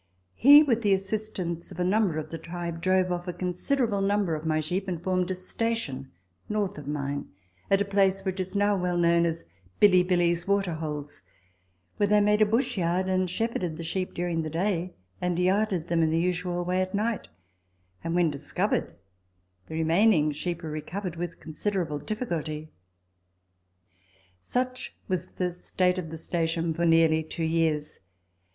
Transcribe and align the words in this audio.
He, 0.33 0.63
with 0.63 0.81
the 0.81 0.95
assistance 0.95 1.71
of 1.71 1.79
a 1.79 1.83
number 1.83 2.17
of 2.17 2.31
the 2.31 2.39
tribe, 2.39 2.81
drove 2.81 3.11
off 3.11 3.27
a 3.27 3.33
considerable 3.33 4.01
number 4.01 4.33
of 4.33 4.47
my 4.47 4.59
sheep 4.59 4.87
and 4.87 4.99
formed 4.99 5.29
a 5.29 5.35
station 5.35 6.11
north 6.49 6.79
of 6.79 6.87
mine, 6.87 7.29
at 7.69 7.81
a 7.81 7.85
place 7.85 8.25
which 8.25 8.39
is 8.39 8.55
now 8.55 8.75
well 8.75 8.97
known 8.97 9.27
as 9.27 9.45
Billy 9.79 10.01
Billy's 10.01 10.47
Water 10.47 10.73
Holes, 10.73 11.21
where 11.97 12.07
they 12.07 12.19
made 12.19 12.41
a 12.41 12.47
bush 12.47 12.79
yard 12.79 13.07
and 13.07 13.29
shepherded 13.29 13.77
the 13.77 13.83
sheep 13.83 14.15
during 14.15 14.41
the 14.41 14.49
day 14.49 14.95
and 15.21 15.37
yarded 15.37 15.87
them 15.87 16.01
in 16.01 16.09
the 16.09 16.17
usual 16.19 16.65
way 16.65 16.81
at 16.81 16.95
night, 16.95 17.29
and 18.03 18.15
when 18.15 18.31
discovered 18.31 18.95
the 19.67 19.75
remaining 19.75 20.31
sheep 20.31 20.63
were 20.63 20.71
recovered 20.71 21.15
with 21.15 21.39
considerable 21.39 21.99
difficulty. 21.99 22.71
Such 24.39 24.95
was 25.07 25.27
the 25.27 25.53
state 25.53 25.99
of 25.99 26.09
the 26.09 26.17
station 26.17 26.73
for 26.73 26.85
nearly 26.87 27.21
two 27.21 27.43
years. 27.43 27.99